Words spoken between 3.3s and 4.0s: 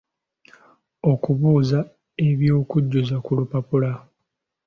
lupapula.